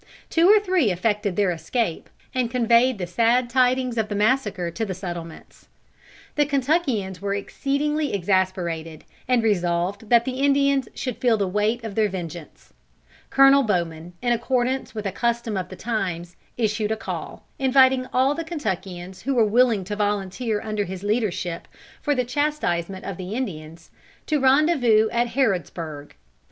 Two 0.31 0.49
or 0.49 0.59
three 0.59 0.89
effected 0.91 1.35
their 1.35 1.51
escape, 1.51 2.09
and 2.33 2.49
conveyed 2.49 2.97
the 2.97 3.05
sad 3.05 3.51
tidings 3.51 3.99
of 3.99 4.09
the 4.09 4.15
massacre 4.15 4.71
to 4.71 4.83
the 4.83 4.95
settlements. 4.95 5.67
The 6.33 6.47
Kentuckians 6.47 7.21
were 7.21 7.35
exceedingly 7.35 8.11
exasperated, 8.15 9.03
and 9.27 9.43
resolved 9.43 10.09
that 10.09 10.25
the 10.25 10.39
Indians 10.39 10.89
should 10.95 11.17
feel 11.17 11.37
the 11.37 11.47
weight 11.47 11.83
of 11.83 11.93
their 11.93 12.09
vengeance. 12.09 12.73
Colonel 13.29 13.61
Bowman, 13.61 14.13
in 14.23 14.33
accordance 14.33 14.95
with 14.95 15.05
a 15.05 15.11
custom 15.11 15.55
of 15.55 15.69
the 15.69 15.75
times, 15.75 16.35
issued 16.57 16.89
a 16.91 16.97
call, 16.97 17.45
inviting 17.59 18.07
all 18.11 18.33
the 18.33 18.43
Kentuckians 18.43 19.21
who 19.21 19.35
were 19.35 19.45
willing 19.45 19.83
to 19.83 19.95
volunteer 19.95 20.59
under 20.63 20.85
his 20.85 21.03
leadership 21.03 21.67
for 22.01 22.15
the 22.15 22.25
chastisement 22.25 23.05
of 23.05 23.17
the 23.17 23.35
Indians, 23.35 23.91
to 24.25 24.39
rendezvous 24.39 25.09
at 25.11 25.27
Harrodsburg. 25.27 26.13